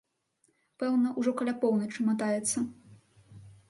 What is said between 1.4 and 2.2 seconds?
каля поўначы